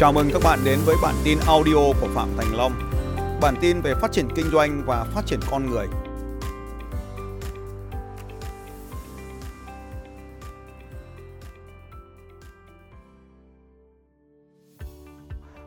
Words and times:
Chào 0.00 0.12
mừng 0.12 0.30
các 0.32 0.42
bạn 0.44 0.58
đến 0.64 0.78
với 0.84 0.96
bản 1.02 1.14
tin 1.24 1.38
audio 1.46 1.74
của 1.74 2.08
Phạm 2.14 2.28
Thành 2.36 2.56
Long. 2.56 2.72
Bản 3.40 3.54
tin 3.60 3.80
về 3.80 3.94
phát 3.94 4.12
triển 4.12 4.28
kinh 4.36 4.46
doanh 4.52 4.82
và 4.86 5.04
phát 5.04 5.22
triển 5.26 5.40
con 5.50 5.70
người. 5.70 5.86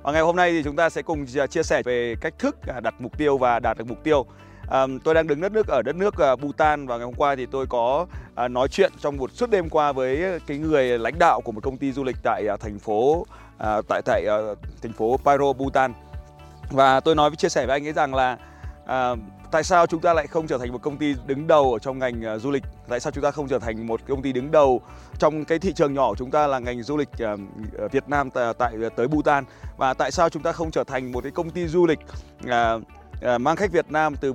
Và 0.03 0.11
ngày 0.11 0.21
hôm 0.21 0.35
nay 0.35 0.51
thì 0.51 0.63
chúng 0.63 0.75
ta 0.75 0.89
sẽ 0.89 1.01
cùng 1.01 1.25
chia 1.49 1.63
sẻ 1.63 1.83
về 1.83 2.15
cách 2.21 2.33
thức 2.39 2.55
à, 2.67 2.79
đặt 2.79 2.93
mục 2.99 3.17
tiêu 3.17 3.37
và 3.37 3.59
đạt 3.59 3.77
được 3.77 3.87
mục 3.87 4.03
tiêu. 4.03 4.25
À, 4.69 4.85
tôi 5.03 5.13
đang 5.13 5.27
đứng 5.27 5.41
đất 5.41 5.51
nước 5.51 5.67
ở 5.67 5.81
đất 5.81 5.95
nước 5.95 6.17
à, 6.17 6.35
Bhutan 6.35 6.87
và 6.87 6.97
ngày 6.97 7.05
hôm 7.05 7.13
qua 7.13 7.35
thì 7.35 7.45
tôi 7.45 7.65
có 7.67 8.05
à, 8.35 8.47
nói 8.47 8.67
chuyện 8.67 8.91
trong 8.99 9.17
một 9.17 9.31
suốt 9.31 9.49
đêm 9.49 9.69
qua 9.69 9.91
với 9.91 10.39
cái 10.47 10.57
người 10.57 10.99
lãnh 10.99 11.19
đạo 11.19 11.41
của 11.41 11.51
một 11.51 11.63
công 11.63 11.77
ty 11.77 11.91
du 11.91 12.03
lịch 12.03 12.17
tại 12.23 12.47
à, 12.47 12.57
thành 12.57 12.79
phố 12.79 13.25
à, 13.63 13.81
tại 13.87 14.01
tại 14.05 14.25
à, 14.27 14.37
thành 14.81 14.93
phố 14.93 15.17
Pyro 15.25 15.53
Bhutan. 15.53 15.93
Và 16.69 16.99
tôi 16.99 17.15
nói 17.15 17.29
với 17.29 17.37
chia 17.37 17.49
sẻ 17.49 17.65
với 17.65 17.75
anh 17.75 17.87
ấy 17.87 17.93
rằng 17.93 18.15
là 18.15 18.37
à, 18.85 19.15
tại 19.51 19.63
sao 19.63 19.87
chúng 19.87 20.01
ta 20.01 20.13
lại 20.13 20.27
không 20.27 20.47
trở 20.47 20.57
thành 20.57 20.71
một 20.71 20.81
công 20.81 20.97
ty 20.97 21.15
đứng 21.25 21.47
đầu 21.47 21.73
ở 21.73 21.79
trong 21.79 21.99
ngành 21.99 22.21
uh, 22.35 22.41
du 22.41 22.51
lịch? 22.51 22.63
Tại 22.87 22.99
sao 22.99 23.11
chúng 23.11 23.23
ta 23.23 23.31
không 23.31 23.47
trở 23.47 23.59
thành 23.59 23.87
một 23.87 24.01
công 24.07 24.21
ty 24.21 24.33
đứng 24.33 24.51
đầu 24.51 24.81
trong 25.19 25.45
cái 25.45 25.59
thị 25.59 25.73
trường 25.73 25.93
nhỏ? 25.93 26.09
Của 26.09 26.15
chúng 26.15 26.31
ta 26.31 26.47
là 26.47 26.59
ngành 26.59 26.83
du 26.83 26.97
lịch 26.97 27.09
uh, 27.33 27.91
Việt 27.91 28.09
Nam 28.09 28.29
tại, 28.31 28.53
tại 28.53 28.73
tới 28.95 29.07
Bhutan. 29.07 29.43
Và 29.77 29.93
tại 29.93 30.11
sao 30.11 30.29
chúng 30.29 30.43
ta 30.43 30.51
không 30.51 30.71
trở 30.71 30.83
thành 30.83 31.11
một 31.11 31.23
cái 31.23 31.31
công 31.31 31.49
ty 31.49 31.67
du 31.67 31.87
lịch 31.87 31.99
uh, 32.45 32.83
mang 33.41 33.55
khách 33.55 33.71
Việt 33.71 33.91
Nam 33.91 34.15
từ 34.15 34.33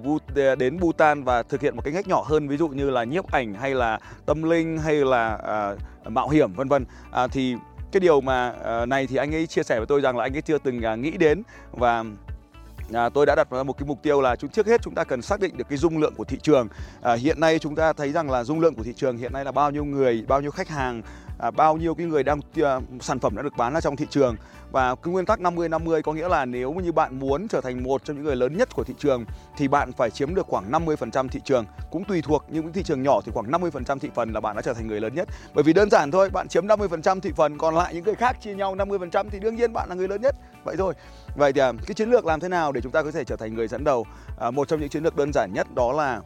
đến 0.59 0.79
Bhutan 0.79 1.25
và 1.25 1.43
thực 1.43 1.61
hiện 1.61 1.77
một 1.77 1.83
cái 1.85 1.93
ngách 1.93 2.09
nhỏ 2.09 2.25
hơn 2.27 2.49
ví 2.49 2.57
dụ 2.57 2.69
như 2.69 2.91
là 2.91 3.05
nhiếp 3.05 3.31
ảnh 3.31 3.55
hay 3.55 3.75
là 3.75 3.99
tâm 4.27 4.43
linh 4.43 4.79
hay 4.79 4.95
là 4.95 5.37
à, 5.37 5.75
mạo 6.09 6.29
hiểm 6.29 6.53
vân 6.53 6.69
vân. 6.69 6.85
À, 7.11 7.27
thì 7.27 7.57
cái 7.93 8.01
điều 8.01 8.21
mà 8.21 8.49
ờ, 8.49 8.87
này 8.87 9.07
thì 9.07 9.17
anh 9.17 9.35
ấy 9.35 9.47
chia 9.47 9.63
sẻ 9.63 9.77
với 9.77 9.87
tôi 9.87 10.01
rằng 10.01 10.17
là 10.17 10.25
anh 10.25 10.37
ấy 10.37 10.43
chưa 10.43 10.59
từng 10.59 10.83
à, 10.83 10.95
nghĩ 10.95 11.11
đến 11.11 11.43
và 11.73 12.05
À, 12.93 13.09
tôi 13.09 13.27
đã 13.27 13.35
đặt 13.35 13.51
ra 13.51 13.63
một 13.63 13.73
cái 13.79 13.87
mục 13.87 14.03
tiêu 14.03 14.21
là 14.21 14.37
chúng 14.37 14.51
trước 14.51 14.67
hết 14.67 14.83
chúng 14.83 14.95
ta 14.95 15.05
cần 15.05 15.23
xác 15.23 15.41
định 15.41 15.57
được 15.57 15.69
cái 15.69 15.79
dung 15.79 15.99
lượng 15.99 16.15
của 16.17 16.25
thị 16.25 16.39
trường. 16.43 16.69
À, 17.03 17.15
hiện 17.15 17.41
nay 17.41 17.59
chúng 17.59 17.75
ta 17.75 17.93
thấy 17.93 18.13
rằng 18.13 18.31
là 18.31 18.45
dung 18.45 18.61
lượng 18.61 18.75
của 18.75 18.83
thị 18.83 18.93
trường 18.97 19.17
hiện 19.17 19.33
nay 19.33 19.45
là 19.45 19.53
bao 19.53 19.71
nhiêu 19.71 19.85
người, 19.85 20.25
bao 20.29 20.41
nhiêu 20.41 20.51
khách 20.51 20.69
hàng, 20.69 21.03
à, 21.39 21.51
bao 21.51 21.77
nhiêu 21.77 21.95
cái 21.95 22.07
người 22.07 22.23
đang 22.23 22.41
à, 22.63 22.81
sản 23.01 23.19
phẩm 23.19 23.37
đã 23.37 23.43
được 23.43 23.57
bán 23.57 23.75
ra 23.75 23.81
trong 23.81 23.97
thị 23.97 24.07
trường 24.11 24.37
và 24.73 24.95
cái 24.95 25.13
nguyên 25.13 25.27
tắc 25.27 25.41
50 25.41 25.69
50 25.69 26.03
có 26.03 26.13
nghĩa 26.13 26.29
là 26.29 26.45
nếu 26.45 26.73
như 26.73 26.93
bạn 26.93 27.19
muốn 27.19 27.49
trở 27.49 27.61
thành 27.61 27.83
một 27.83 28.05
trong 28.05 28.17
những 28.17 28.25
người 28.25 28.37
lớn 28.37 28.57
nhất 28.57 28.69
của 28.75 28.85
thị 28.85 28.95
trường 28.99 29.25
thì 29.57 29.69
bạn 29.69 29.93
phải 29.93 30.11
chiếm 30.11 30.35
được 30.35 30.47
khoảng 30.47 30.71
50% 30.71 31.29
thị 31.29 31.41
trường. 31.45 31.65
Cũng 31.91 32.05
tùy 32.05 32.23
thuộc 32.23 32.45
những 32.49 32.73
thị 32.73 32.83
trường 32.83 33.03
nhỏ 33.03 33.21
thì 33.25 33.33
khoảng 33.33 33.51
50% 33.51 33.99
thị 33.99 34.11
phần 34.15 34.33
là 34.33 34.41
bạn 34.41 34.57
đã 34.57 34.63
trở 34.63 34.75
thành 34.75 34.87
người 34.87 35.01
lớn 35.01 35.15
nhất. 35.15 35.29
Bởi 35.55 35.65
vì 35.65 35.73
đơn 35.73 35.91
giản 35.91 36.11
thôi, 36.11 36.31
bạn 36.31 36.49
chiếm 36.49 36.67
50% 36.67 37.21
thị 37.21 37.33
phần 37.37 37.59
còn 37.59 37.75
lại 37.75 37.95
những 37.95 38.05
người 38.05 38.15
khác 38.15 38.37
chia 38.41 38.55
nhau 38.55 38.77
50% 38.77 39.27
thì 39.31 39.41
đương 39.41 39.57
nhiên 39.57 39.73
bạn 39.73 39.89
là 39.89 39.95
người 39.95 40.09
lớn 40.09 40.21
nhất. 40.21 40.35
Vậy 40.65 40.77
thôi. 40.79 40.95
Vậy 41.37 41.53
thì 41.53 41.61
à, 41.61 41.73
cái 41.87 41.95
chiến 41.95 42.11
lược 42.11 42.27
làm 42.27 42.41
thế 42.41 42.49
nào 42.49 42.73
để 42.73 42.81
chúng 42.81 42.93
ta 42.93 43.03
có 43.03 43.11
thể 43.11 43.25
trở 43.25 43.37
thành 43.37 43.55
người 43.55 43.69
dẫn 43.69 43.85
đầu? 43.85 44.07
À, 44.39 44.51
một 44.51 44.69
trong 44.69 44.81
những 44.81 44.89
chiến 44.89 45.03
lược 45.03 45.17
đơn 45.17 45.33
giản 45.33 45.53
nhất 45.53 45.67
đó 45.75 45.93
là 45.93 46.21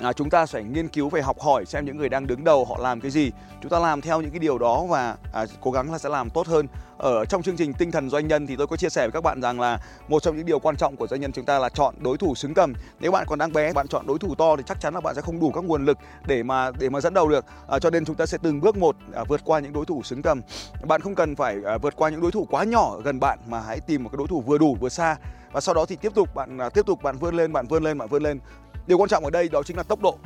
à, 0.00 0.12
chúng 0.12 0.30
ta 0.30 0.46
phải 0.46 0.64
nghiên 0.64 0.88
cứu 0.88 1.08
về 1.08 1.22
học 1.22 1.40
hỏi 1.40 1.64
xem 1.66 1.84
những 1.84 1.96
người 1.96 2.08
đang 2.08 2.26
đứng 2.26 2.44
đầu 2.44 2.64
họ 2.64 2.78
làm 2.80 3.00
cái 3.00 3.10
gì. 3.10 3.30
Chúng 3.62 3.70
ta 3.70 3.78
làm 3.78 4.00
theo 4.00 4.20
những 4.20 4.30
cái 4.30 4.38
điều 4.38 4.58
đó 4.58 4.84
và 4.88 5.16
à, 5.32 5.44
cố 5.60 5.70
gắng 5.70 5.92
là 5.92 5.98
sẽ 5.98 6.08
làm 6.08 6.30
tốt 6.30 6.46
hơn. 6.46 6.66
Ở 6.98 7.24
trong 7.24 7.42
chương 7.42 7.56
trình 7.56 7.72
tinh 7.74 7.90
thần 7.90 8.10
doanh 8.10 8.28
nhân 8.28 8.46
thì 8.46 8.56
tôi 8.56 8.66
có 8.66 8.76
chia 8.76 8.88
sẻ 8.88 9.02
với 9.02 9.12
các 9.12 9.20
bạn 9.20 9.40
rằng 9.42 9.60
là 9.60 9.80
một 10.08 10.22
trong 10.22 10.36
những 10.36 10.46
điều 10.46 10.58
quan 10.58 10.76
trọng 10.76 10.96
của 10.96 11.06
doanh 11.06 11.20
nhân 11.20 11.32
chúng 11.32 11.44
ta 11.44 11.58
là 11.58 11.68
chọn 11.68 11.94
đối 11.98 12.18
thủ 12.18 12.34
xứng 12.34 12.54
tầm. 12.54 12.72
Nếu 13.00 13.12
bạn 13.12 13.26
còn 13.28 13.38
đang 13.38 13.52
bé 13.52 13.72
bạn 13.72 13.88
chọn 13.88 14.06
đối 14.06 14.18
thủ 14.18 14.34
to 14.34 14.56
thì 14.56 14.62
chắc 14.66 14.80
chắn 14.80 14.94
là 14.94 15.00
bạn 15.00 15.14
sẽ 15.14 15.20
không 15.20 15.40
đủ 15.40 15.52
các 15.54 15.64
nguồn 15.64 15.84
lực 15.84 15.98
để 16.26 16.42
mà 16.42 16.70
để 16.78 16.88
mà 16.88 17.00
dẫn 17.00 17.14
đầu 17.14 17.28
được. 17.28 17.44
À, 17.68 17.78
cho 17.78 17.90
nên 17.90 18.04
chúng 18.04 18.16
ta 18.16 18.26
sẽ 18.26 18.38
từng 18.42 18.60
bước 18.60 18.76
một 18.76 18.96
à, 19.14 19.24
vượt 19.24 19.40
qua 19.44 19.60
những 19.60 19.72
đối 19.72 19.84
thủ 19.84 20.02
xứng 20.02 20.22
tầm. 20.22 20.42
Bạn 20.84 21.00
không 21.00 21.14
cần 21.14 21.36
phải 21.36 21.56
à, 21.64 21.78
vượt 21.78 21.96
qua 21.96 22.10
những 22.10 22.20
đối 22.20 22.30
thủ 22.30 22.46
quá 22.50 22.64
nhỏ 22.64 22.96
gần 23.04 23.20
bạn 23.20 23.38
mà 23.46 23.60
hãy 23.60 23.80
tìm 23.80 24.04
một 24.04 24.10
cái 24.12 24.16
đối 24.18 24.28
thủ 24.28 24.40
vừa 24.40 24.58
đủ 24.58 24.76
vừa 24.80 24.88
xa. 24.88 25.16
Và 25.52 25.60
sau 25.60 25.74
đó 25.74 25.84
thì 25.88 25.96
tiếp 25.96 26.12
tục 26.14 26.34
bạn 26.34 26.58
à, 26.58 26.68
tiếp 26.68 26.86
tục 26.86 27.02
bạn 27.02 27.16
vươn 27.16 27.34
lên 27.34 27.52
bạn 27.52 27.66
vươn 27.66 27.84
lên 27.84 27.98
bạn 27.98 28.08
vươn 28.08 28.22
lên 28.22 28.38
điều 28.86 28.98
quan 28.98 29.08
trọng 29.08 29.24
ở 29.24 29.30
đây 29.30 29.48
đó 29.48 29.62
chính 29.62 29.76
là 29.76 29.82
tốc 29.82 30.00
độ. 30.02 30.18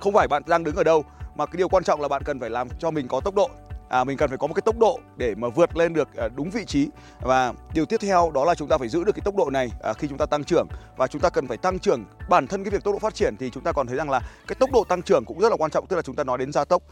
Không 0.00 0.12
phải 0.12 0.28
bạn 0.28 0.42
đang 0.46 0.64
đứng 0.64 0.76
ở 0.76 0.84
đâu, 0.84 1.04
mà 1.34 1.46
cái 1.46 1.56
điều 1.56 1.68
quan 1.68 1.84
trọng 1.84 2.00
là 2.00 2.08
bạn 2.08 2.22
cần 2.24 2.40
phải 2.40 2.50
làm 2.50 2.68
cho 2.78 2.90
mình 2.90 3.08
có 3.08 3.20
tốc 3.20 3.34
độ 3.34 3.50
à, 3.90 4.04
mình 4.04 4.16
cần 4.16 4.28
phải 4.28 4.38
có 4.38 4.46
một 4.46 4.54
cái 4.54 4.62
tốc 4.62 4.78
độ 4.78 5.00
để 5.16 5.34
mà 5.34 5.48
vượt 5.48 5.76
lên 5.76 5.94
được 5.94 6.16
à, 6.16 6.28
đúng 6.36 6.50
vị 6.50 6.64
trí. 6.64 6.88
Và 7.20 7.52
điều 7.74 7.86
tiếp 7.86 7.96
theo 8.00 8.30
đó 8.34 8.44
là 8.44 8.54
chúng 8.54 8.68
ta 8.68 8.78
phải 8.78 8.88
giữ 8.88 9.04
được 9.04 9.12
cái 9.12 9.22
tốc 9.24 9.36
độ 9.36 9.50
này 9.50 9.72
à, 9.82 9.92
khi 9.92 10.08
chúng 10.08 10.18
ta 10.18 10.26
tăng 10.26 10.44
trưởng. 10.44 10.66
Và 10.96 11.06
chúng 11.06 11.20
ta 11.20 11.30
cần 11.30 11.46
phải 11.46 11.56
tăng 11.56 11.78
trưởng 11.78 12.04
bản 12.28 12.46
thân 12.46 12.64
cái 12.64 12.70
việc 12.70 12.84
tốc 12.84 12.92
độ 12.94 12.98
phát 12.98 13.14
triển 13.14 13.36
thì 13.36 13.50
chúng 13.50 13.62
ta 13.62 13.72
còn 13.72 13.86
thấy 13.86 13.96
rằng 13.96 14.10
là 14.10 14.20
cái 14.46 14.56
tốc 14.58 14.70
độ 14.72 14.84
tăng 14.84 15.02
trưởng 15.02 15.24
cũng 15.24 15.40
rất 15.40 15.48
là 15.48 15.56
quan 15.56 15.70
trọng 15.70 15.86
tức 15.86 15.96
là 15.96 16.02
chúng 16.02 16.16
ta 16.16 16.24
nói 16.24 16.38
đến 16.38 16.52
gia 16.52 16.64
tốc. 16.64 16.82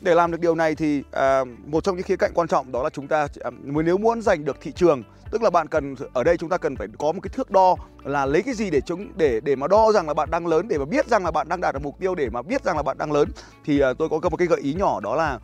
Để 0.00 0.14
làm 0.14 0.30
được 0.30 0.40
điều 0.40 0.54
này 0.54 0.74
thì 0.74 1.02
à, 1.12 1.44
một 1.66 1.84
trong 1.84 1.96
những 1.96 2.04
khía 2.04 2.16
cạnh 2.16 2.32
quan 2.34 2.48
trọng 2.48 2.72
đó 2.72 2.82
là 2.82 2.90
chúng 2.90 3.08
ta 3.08 3.28
à, 3.40 3.50
nếu 3.62 3.98
muốn 3.98 4.22
giành 4.22 4.44
được 4.44 4.56
thị 4.60 4.72
trường 4.72 5.02
tức 5.30 5.42
là 5.42 5.50
bạn 5.50 5.68
cần 5.68 5.94
ở 6.12 6.24
đây 6.24 6.36
chúng 6.36 6.48
ta 6.48 6.58
cần 6.58 6.76
phải 6.76 6.88
có 6.98 7.12
một 7.12 7.20
cái 7.22 7.30
thước 7.34 7.50
đo 7.50 7.76
là 8.04 8.26
lấy 8.26 8.42
cái 8.42 8.54
gì 8.54 8.70
để 8.70 8.80
chúng 8.80 9.12
để 9.16 9.40
để 9.40 9.56
mà 9.56 9.68
đo 9.68 9.92
rằng 9.92 10.08
là 10.08 10.14
bạn 10.14 10.30
đang 10.30 10.46
lớn 10.46 10.68
để 10.68 10.78
mà 10.78 10.84
biết 10.84 11.06
rằng 11.06 11.24
là 11.24 11.30
bạn 11.30 11.48
đang 11.48 11.60
đạt 11.60 11.74
được 11.74 11.82
mục 11.82 11.98
tiêu 11.98 12.14
để 12.14 12.30
mà 12.30 12.42
biết 12.42 12.64
rằng 12.64 12.76
là 12.76 12.82
bạn 12.82 12.98
đang 12.98 13.12
lớn. 13.12 13.28
Thì 13.64 13.80
à, 13.80 13.92
tôi 13.98 14.08
có 14.08 14.28
một 14.28 14.36
cái 14.36 14.48
gợi 14.48 14.60
ý 14.60 14.74
nhỏ 14.74 15.00
đó 15.00 15.16
là 15.16 15.38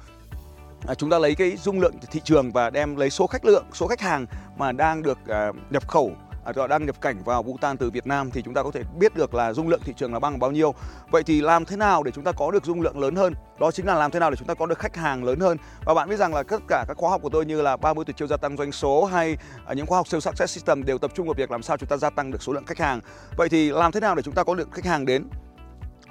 à, 0.87 0.95
chúng 0.95 1.11
ta 1.11 1.19
lấy 1.19 1.35
cái 1.35 1.57
dung 1.57 1.81
lượng 1.81 1.95
thị 2.11 2.21
trường 2.25 2.53
và 2.53 2.71
đem 2.71 2.97
lấy 2.97 3.11
số 3.11 3.27
khách 3.27 3.45
lượng 3.45 3.65
số 3.73 3.87
khách 3.87 4.01
hàng 4.01 4.27
mà 4.57 4.73
đang 4.73 5.03
được 5.03 5.19
à, 5.27 5.53
nhập 5.71 5.89
khẩu 5.89 6.13
à, 6.45 6.67
đang 6.67 6.87
nhập 6.87 7.01
cảnh 7.01 7.23
vào 7.25 7.43
Bhutan 7.43 7.77
từ 7.77 7.91
Việt 7.91 8.07
Nam 8.07 8.31
thì 8.31 8.43
chúng 8.43 8.55
ta 8.55 8.63
có 8.63 8.71
thể 8.71 8.83
biết 8.99 9.15
được 9.15 9.35
là 9.35 9.53
dung 9.53 9.69
lượng 9.69 9.81
thị 9.85 9.93
trường 9.97 10.13
là 10.13 10.19
bằng 10.19 10.39
bao 10.39 10.51
nhiêu. 10.51 10.75
Vậy 11.11 11.23
thì 11.23 11.41
làm 11.41 11.65
thế 11.65 11.77
nào 11.77 12.03
để 12.03 12.13
chúng 12.15 12.25
ta 12.25 12.33
có 12.33 12.51
được 12.51 12.65
dung 12.65 12.81
lượng 12.81 12.99
lớn 12.99 13.15
hơn? 13.15 13.35
Đó 13.61 13.71
chính 13.71 13.87
là 13.87 13.95
làm 13.95 14.11
thế 14.11 14.21
nào 14.21 14.31
để 14.31 14.37
chúng 14.37 14.49
ta 14.49 14.55
có 14.55 14.67
được 14.67 14.79
khách 14.79 14.97
hàng 14.97 15.25
lớn 15.25 15.41
hơn. 15.41 15.57
Và 15.85 15.95
bạn 15.95 16.09
biết 16.09 16.17
rằng 16.17 16.35
là 16.35 16.43
tất 16.43 16.63
cả 16.69 16.85
các 16.89 16.97
khóa 16.97 17.11
học 17.11 17.23
của 17.23 17.29
tôi 17.29 17.47
như 17.47 17.63
là 17.63 17.77
30 17.77 18.05
tuyệt 18.05 18.17
chiêu 18.17 18.29
gia 18.29 18.37
tăng 18.37 18.57
doanh 18.57 18.73
số 18.73 19.05
hay 19.05 19.37
à, 19.67 19.75
những 19.75 19.87
khóa 19.87 19.99
học 19.99 20.09
sales 20.09 20.25
success 20.25 20.55
system 20.55 20.85
đều 20.85 20.99
tập 20.99 21.11
trung 21.15 21.27
vào 21.27 21.35
việc 21.35 21.51
làm 21.51 21.63
sao 21.63 21.77
chúng 21.77 21.89
ta 21.89 21.97
gia 21.97 22.11
tăng 22.11 22.31
được 22.31 22.43
số 22.43 22.53
lượng 22.53 22.67
khách 22.67 22.79
hàng. 22.79 23.01
Vậy 23.37 23.49
thì 23.49 23.71
làm 23.71 23.93
thế 23.93 24.01
nào 24.01 24.15
để 24.15 24.23
chúng 24.23 24.35
ta 24.35 24.45
có 24.45 24.55
được 24.55 24.69
khách 24.73 24.85
hàng 24.85 25.07
đến? 25.07 25.25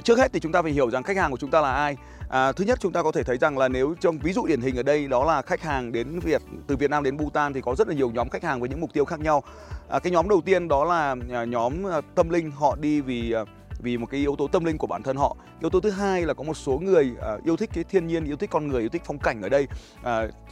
Trước 0.03 0.17
hết 0.17 0.33
thì 0.33 0.39
chúng 0.39 0.51
ta 0.51 0.61
phải 0.61 0.71
hiểu 0.71 0.91
rằng 0.91 1.03
khách 1.03 1.17
hàng 1.17 1.31
của 1.31 1.37
chúng 1.37 1.51
ta 1.51 1.61
là 1.61 1.73
ai 1.73 1.97
À, 2.31 2.51
thứ 2.51 2.63
nhất 2.65 2.79
chúng 2.81 2.91
ta 2.91 3.03
có 3.03 3.11
thể 3.11 3.23
thấy 3.23 3.37
rằng 3.37 3.57
là 3.57 3.67
nếu 3.67 3.95
trong 3.99 4.17
ví 4.17 4.33
dụ 4.33 4.45
điển 4.45 4.61
hình 4.61 4.75
ở 4.75 4.83
đây 4.83 5.07
đó 5.07 5.25
là 5.25 5.41
khách 5.41 5.61
hàng 5.61 5.91
đến 5.91 6.19
Việt 6.19 6.41
từ 6.67 6.77
Việt 6.77 6.89
Nam 6.89 7.03
đến 7.03 7.17
Bhutan 7.17 7.53
thì 7.53 7.61
có 7.61 7.75
rất 7.75 7.87
là 7.87 7.93
nhiều 7.93 8.11
nhóm 8.11 8.29
khách 8.29 8.43
hàng 8.43 8.59
với 8.59 8.69
những 8.69 8.81
mục 8.81 8.93
tiêu 8.93 9.05
khác 9.05 9.19
nhau. 9.19 9.43
À, 9.89 9.99
cái 9.99 10.11
nhóm 10.11 10.29
đầu 10.29 10.41
tiên 10.45 10.67
đó 10.67 10.85
là 10.85 11.15
à, 11.31 11.45
nhóm 11.45 11.87
à, 11.87 12.01
tâm 12.15 12.29
linh 12.29 12.51
họ 12.51 12.75
đi 12.81 13.01
vì 13.01 13.31
à, 13.31 13.41
vì 13.81 13.97
một 13.97 14.05
cái 14.05 14.19
yếu 14.19 14.35
tố 14.35 14.47
tâm 14.47 14.65
linh 14.65 14.77
của 14.77 14.87
bản 14.87 15.03
thân 15.03 15.17
họ. 15.17 15.35
Yếu 15.59 15.69
tố 15.69 15.79
thứ 15.79 15.89
hai 15.89 16.25
là 16.25 16.33
có 16.33 16.43
một 16.43 16.57
số 16.57 16.79
người 16.79 17.11
uh, 17.35 17.43
yêu 17.43 17.57
thích 17.57 17.69
cái 17.73 17.83
thiên 17.83 18.07
nhiên 18.07 18.25
yêu 18.25 18.35
thích 18.35 18.49
con 18.49 18.67
người 18.67 18.81
yêu 18.81 18.89
thích 18.89 19.01
phong 19.05 19.19
cảnh 19.19 19.41
ở 19.41 19.49
đây. 19.49 19.67
Uh, 19.99 20.07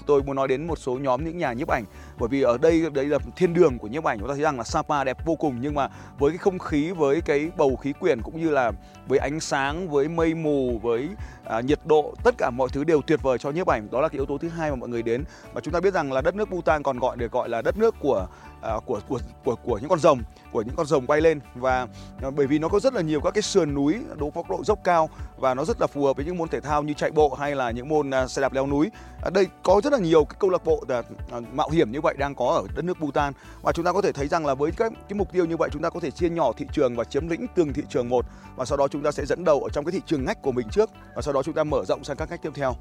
tôi 0.05 0.23
muốn 0.23 0.35
nói 0.35 0.47
đến 0.47 0.67
một 0.67 0.77
số 0.79 0.97
nhóm 0.97 1.25
những 1.25 1.37
nhà 1.37 1.53
nhiếp 1.53 1.67
ảnh 1.67 1.83
bởi 2.19 2.29
vì 2.29 2.41
ở 2.41 2.57
đây 2.57 2.89
đây 2.93 3.05
là 3.05 3.17
thiên 3.35 3.53
đường 3.53 3.77
của 3.79 3.87
nhiếp 3.87 4.03
ảnh. 4.03 4.19
Chúng 4.19 4.27
ta 4.27 4.33
thấy 4.33 4.43
rằng 4.43 4.57
là 4.57 4.63
Sapa 4.63 5.03
đẹp 5.03 5.25
vô 5.25 5.35
cùng 5.35 5.57
nhưng 5.61 5.75
mà 5.75 5.89
với 6.19 6.31
cái 6.31 6.37
không 6.37 6.59
khí 6.59 6.91
với 6.91 7.21
cái 7.21 7.51
bầu 7.57 7.75
khí 7.75 7.93
quyển 7.93 8.21
cũng 8.21 8.39
như 8.41 8.49
là 8.49 8.71
với 9.07 9.19
ánh 9.19 9.39
sáng 9.39 9.89
với 9.89 10.07
mây 10.07 10.33
mù 10.33 10.79
với 10.83 11.09
uh, 11.57 11.65
nhiệt 11.65 11.79
độ 11.85 12.13
tất 12.23 12.35
cả 12.37 12.49
mọi 12.49 12.69
thứ 12.69 12.83
đều 12.83 13.01
tuyệt 13.01 13.21
vời 13.21 13.37
cho 13.37 13.51
nhiếp 13.51 13.67
ảnh. 13.67 13.87
Đó 13.91 14.01
là 14.01 14.07
cái 14.07 14.17
yếu 14.17 14.25
tố 14.25 14.37
thứ 14.37 14.49
hai 14.49 14.69
mà 14.69 14.75
mọi 14.75 14.89
người 14.89 15.03
đến. 15.03 15.23
Và 15.53 15.61
chúng 15.61 15.73
ta 15.73 15.79
biết 15.79 15.93
rằng 15.93 16.11
là 16.11 16.21
đất 16.21 16.35
nước 16.35 16.49
Bhutan 16.49 16.83
còn 16.83 16.99
gọi 16.99 17.17
được 17.17 17.31
gọi 17.31 17.49
là 17.49 17.61
đất 17.61 17.77
nước 17.77 17.95
của 17.99 18.27
uh, 18.77 18.85
của 18.85 18.99
của 19.07 19.19
của 19.43 19.55
của 19.55 19.77
những 19.77 19.89
con 19.89 19.99
rồng 19.99 20.21
của 20.51 20.61
những 20.61 20.75
con 20.75 20.85
rồng 20.85 21.07
bay 21.07 21.21
lên. 21.21 21.39
Và 21.55 21.87
uh, 22.27 22.33
bởi 22.35 22.47
vì 22.47 22.59
nó 22.59 22.67
có 22.67 22.79
rất 22.79 22.93
là 22.93 23.01
nhiều 23.01 23.21
các 23.21 23.31
cái 23.31 23.41
sườn 23.41 23.73
núi 23.73 23.99
độ 24.17 24.31
tốc 24.35 24.49
độ 24.49 24.63
dốc 24.63 24.79
cao 24.83 25.09
và 25.37 25.53
nó 25.53 25.65
rất 25.65 25.81
là 25.81 25.87
phù 25.87 26.05
hợp 26.05 26.15
với 26.15 26.25
những 26.25 26.37
môn 26.37 26.49
thể 26.49 26.61
thao 26.61 26.83
như 26.83 26.93
chạy 26.93 27.11
bộ 27.11 27.33
hay 27.33 27.55
là 27.55 27.71
những 27.71 27.89
môn 27.89 28.09
uh, 28.09 28.31
xe 28.31 28.41
đạp 28.41 28.53
leo 28.53 28.67
núi. 28.67 28.89
Ở 29.21 29.29
đây 29.29 29.47
có 29.63 29.81
rất 29.83 29.93
là 29.93 29.99
nhiều 29.99 30.25
cái 30.25 30.35
câu 30.39 30.49
lạc 30.49 30.65
bộ 30.65 30.83
uh, 31.37 31.43
mạo 31.53 31.69
hiểm 31.69 31.91
như 31.91 32.01
vậy 32.01 32.15
đang 32.17 32.35
có 32.35 32.45
ở 32.45 32.63
đất 32.75 32.85
nước 32.85 32.99
Bhutan. 32.99 33.33
Và 33.61 33.71
chúng 33.71 33.85
ta 33.85 33.93
có 33.93 34.01
thể 34.01 34.11
thấy 34.11 34.27
rằng 34.27 34.45
là 34.45 34.53
với 34.53 34.71
các 34.71 34.91
cái 35.09 35.17
mục 35.17 35.31
tiêu 35.31 35.45
như 35.45 35.57
vậy 35.57 35.69
chúng 35.71 35.81
ta 35.81 35.89
có 35.89 35.99
thể 35.99 36.11
chia 36.11 36.29
nhỏ 36.29 36.51
thị 36.57 36.65
trường 36.73 36.95
và 36.95 37.03
chiếm 37.03 37.27
lĩnh 37.27 37.45
từng 37.55 37.73
thị 37.73 37.83
trường 37.89 38.09
một. 38.09 38.25
Và 38.55 38.65
sau 38.65 38.77
đó 38.77 38.87
chúng 38.87 39.03
ta 39.03 39.11
sẽ 39.11 39.25
dẫn 39.25 39.43
đầu 39.43 39.63
ở 39.63 39.69
trong 39.69 39.85
cái 39.85 39.91
thị 39.91 40.01
trường 40.05 40.25
ngách 40.25 40.41
của 40.41 40.51
mình 40.51 40.67
trước. 40.71 40.89
Và 41.15 41.21
sau 41.21 41.33
đó 41.33 41.43
chúng 41.43 41.55
ta 41.55 41.63
mở 41.63 41.85
rộng 41.85 42.03
sang 42.03 42.17
các 42.17 42.29
ngách 42.29 42.41
tiếp 42.41 42.51
theo. 42.55 42.75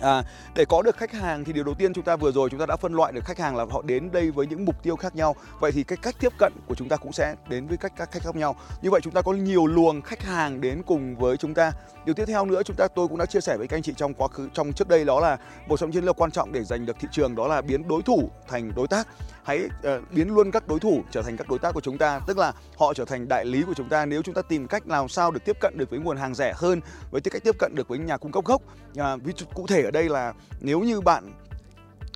À, 0.00 0.24
để 0.54 0.64
có 0.64 0.82
được 0.82 0.96
khách 0.96 1.12
hàng 1.12 1.44
thì 1.44 1.52
điều 1.52 1.64
đầu 1.64 1.74
tiên 1.74 1.92
chúng 1.92 2.04
ta 2.04 2.16
vừa 2.16 2.32
rồi 2.32 2.50
chúng 2.50 2.60
ta 2.60 2.66
đã 2.66 2.76
phân 2.76 2.92
loại 2.92 3.12
được 3.12 3.24
khách 3.24 3.38
hàng 3.38 3.56
là 3.56 3.66
họ 3.70 3.82
đến 3.82 4.12
đây 4.12 4.30
với 4.30 4.46
những 4.46 4.64
mục 4.64 4.82
tiêu 4.82 4.96
khác 4.96 5.16
nhau. 5.16 5.36
Vậy 5.60 5.72
thì 5.72 5.82
cái 5.82 5.98
cách 6.02 6.16
tiếp 6.20 6.32
cận 6.38 6.52
của 6.66 6.74
chúng 6.74 6.88
ta 6.88 6.96
cũng 6.96 7.12
sẽ 7.12 7.34
đến 7.48 7.66
với 7.66 7.76
cách 7.76 7.92
các 7.96 8.10
khách 8.12 8.22
khác 8.22 8.36
nhau. 8.36 8.56
Như 8.82 8.90
vậy 8.90 9.00
chúng 9.04 9.12
ta 9.12 9.22
có 9.22 9.32
nhiều 9.32 9.66
luồng 9.66 10.02
khách 10.02 10.22
hàng 10.22 10.60
đến 10.60 10.82
cùng 10.86 11.16
với 11.16 11.36
chúng 11.36 11.54
ta. 11.54 11.72
Điều 12.04 12.14
tiếp 12.14 12.24
theo 12.26 12.44
nữa 12.44 12.62
chúng 12.62 12.76
ta 12.76 12.88
tôi 12.88 13.08
cũng 13.08 13.18
đã 13.18 13.26
chia 13.26 13.40
sẻ 13.40 13.56
với 13.56 13.66
các 13.68 13.76
anh 13.76 13.82
chị 13.82 13.92
trong 13.96 14.14
quá 14.14 14.28
khứ 14.28 14.48
trong 14.54 14.72
trước 14.72 14.88
đây 14.88 15.04
đó 15.04 15.20
là 15.20 15.38
một 15.68 15.80
trong 15.80 15.90
những 15.90 16.00
chiến 16.00 16.04
lược 16.04 16.16
quan 16.20 16.30
trọng 16.30 16.52
để 16.52 16.64
giành 16.64 16.86
được 16.86 16.96
thị 17.00 17.08
trường 17.12 17.34
đó 17.34 17.46
là 17.46 17.60
biến 17.60 17.88
đối 17.88 18.02
thủ 18.02 18.30
thành 18.48 18.72
đối 18.76 18.88
tác 18.88 19.06
hãy 19.42 19.64
uh, 19.64 20.12
biến 20.12 20.34
luôn 20.34 20.50
các 20.50 20.68
đối 20.68 20.78
thủ 20.78 21.02
trở 21.10 21.22
thành 21.22 21.36
các 21.36 21.48
đối 21.48 21.58
tác 21.58 21.74
của 21.74 21.80
chúng 21.80 21.98
ta 21.98 22.20
tức 22.26 22.38
là 22.38 22.52
họ 22.76 22.94
trở 22.94 23.04
thành 23.04 23.28
đại 23.28 23.44
lý 23.44 23.62
của 23.62 23.74
chúng 23.74 23.88
ta 23.88 24.06
nếu 24.06 24.22
chúng 24.22 24.34
ta 24.34 24.42
tìm 24.42 24.66
cách 24.66 24.82
làm 24.86 25.08
sao 25.08 25.30
được 25.30 25.44
tiếp 25.44 25.56
cận 25.60 25.78
được 25.78 25.90
với 25.90 25.98
nguồn 25.98 26.16
hàng 26.16 26.34
rẻ 26.34 26.52
hơn 26.56 26.80
với 27.10 27.20
cách 27.20 27.42
tiếp 27.44 27.54
cận 27.58 27.74
được 27.74 27.88
với 27.88 27.98
nhà 27.98 28.16
cung 28.16 28.32
cấp 28.32 28.44
gốc 28.44 28.62
uh, 29.00 29.22
ví 29.22 29.32
dụ 29.36 29.46
cụ 29.54 29.66
thể 29.66 29.89
ở 29.90 29.92
đây 29.92 30.08
là 30.08 30.32
nếu 30.60 30.80
như 30.80 31.00
bạn 31.00 31.32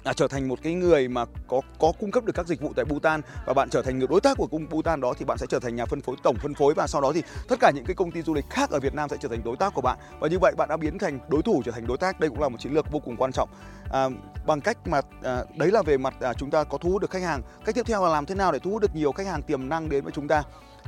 à, 0.04 0.12
trở 0.12 0.28
thành 0.28 0.48
một 0.48 0.58
cái 0.62 0.74
người 0.74 1.08
mà 1.08 1.24
có 1.48 1.60
có 1.78 1.92
cung 2.00 2.10
cấp 2.10 2.24
được 2.24 2.32
các 2.34 2.46
dịch 2.46 2.60
vụ 2.60 2.72
tại 2.76 2.84
Bhutan 2.84 3.20
và 3.46 3.54
bạn 3.54 3.70
trở 3.70 3.82
thành 3.82 3.98
người 3.98 4.08
đối 4.08 4.20
tác 4.20 4.36
của 4.36 4.46
cung 4.46 4.66
Bhutan 4.70 5.00
đó 5.00 5.14
thì 5.18 5.24
bạn 5.24 5.38
sẽ 5.38 5.46
trở 5.48 5.58
thành 5.58 5.76
nhà 5.76 5.86
phân 5.86 6.00
phối 6.00 6.16
tổng 6.22 6.36
phân 6.36 6.54
phối 6.54 6.74
và 6.74 6.86
sau 6.86 7.00
đó 7.00 7.12
thì 7.14 7.22
tất 7.48 7.56
cả 7.60 7.70
những 7.74 7.84
cái 7.84 7.94
công 7.94 8.10
ty 8.10 8.22
du 8.22 8.34
lịch 8.34 8.44
khác 8.50 8.70
ở 8.70 8.80
Việt 8.80 8.94
Nam 8.94 9.08
sẽ 9.08 9.16
trở 9.20 9.28
thành 9.28 9.44
đối 9.44 9.56
tác 9.56 9.74
của 9.74 9.80
bạn. 9.80 9.98
Và 10.20 10.28
như 10.28 10.38
vậy 10.38 10.52
bạn 10.56 10.68
đã 10.68 10.76
biến 10.76 10.98
thành 10.98 11.18
đối 11.28 11.42
thủ 11.42 11.62
trở 11.64 11.72
thành 11.72 11.86
đối 11.86 11.98
tác. 11.98 12.20
Đây 12.20 12.30
cũng 12.30 12.40
là 12.40 12.48
một 12.48 12.58
chiến 12.60 12.72
lược 12.72 12.92
vô 12.92 12.98
cùng 12.98 13.16
quan 13.16 13.32
trọng. 13.32 13.48
À, 13.90 14.08
bằng 14.46 14.60
cách 14.60 14.86
mà 14.86 15.00
à, 15.22 15.44
đấy 15.56 15.70
là 15.70 15.82
về 15.82 15.98
mặt 15.98 16.14
à, 16.20 16.34
chúng 16.34 16.50
ta 16.50 16.64
có 16.64 16.78
thu 16.78 16.90
hút 16.90 17.02
được 17.02 17.10
khách 17.10 17.22
hàng. 17.22 17.42
Cách 17.64 17.74
tiếp 17.74 17.86
theo 17.86 18.04
là 18.04 18.08
làm 18.08 18.26
thế 18.26 18.34
nào 18.34 18.52
để 18.52 18.58
thu 18.58 18.70
hút 18.70 18.82
được 18.82 18.94
nhiều 18.94 19.12
khách 19.12 19.26
hàng 19.26 19.42
tiềm 19.42 19.68
năng 19.68 19.88
đến 19.88 20.04
với 20.04 20.12
chúng 20.12 20.28
ta? 20.28 20.42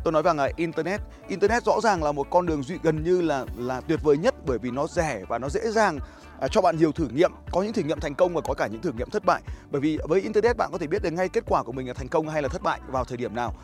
Tôi 0.04 0.12
nói 0.12 0.22
rằng 0.22 0.36
là 0.36 0.50
internet. 0.56 1.00
Internet 1.28 1.64
rõ 1.64 1.80
ràng 1.80 2.02
là 2.02 2.12
một 2.12 2.26
con 2.30 2.46
đường 2.46 2.62
duy 2.62 2.78
gần 2.82 3.04
như 3.04 3.20
là 3.22 3.44
là 3.56 3.80
tuyệt 3.80 4.00
vời 4.02 4.16
nhất 4.16 4.34
bởi 4.46 4.58
vì 4.58 4.70
nó 4.70 4.86
rẻ 4.86 5.22
và 5.28 5.38
nó 5.38 5.48
dễ 5.48 5.70
dàng 5.70 5.98
à, 6.40 6.48
cho 6.48 6.60
bạn 6.60 6.76
nhiều 6.76 6.92
thử 6.92 7.08
nghiệm 7.08 7.32
có 7.50 7.62
những 7.62 7.72
thử 7.72 7.82
nghiệm 7.82 8.00
thành 8.00 8.14
công 8.14 8.34
và 8.34 8.40
có 8.40 8.54
cả 8.54 8.66
những 8.66 8.80
thử 8.82 8.92
nghiệm 8.92 9.10
thất 9.10 9.24
bại. 9.24 9.42
Bởi 9.70 9.80
vì 9.80 9.98
với 10.08 10.20
internet 10.20 10.56
bạn 10.56 10.70
có 10.72 10.78
thể 10.78 10.86
biết 10.86 11.02
được 11.02 11.10
ngay 11.10 11.28
kết 11.28 11.44
quả 11.46 11.62
của 11.62 11.72
mình 11.72 11.88
là 11.88 11.94
thành 11.94 12.08
công 12.08 12.28
hay 12.28 12.42
là 12.42 12.48
thất 12.48 12.62
bại 12.62 12.80
vào 12.88 13.04
thời 13.04 13.16
điểm 13.16 13.34
nào 13.34 13.54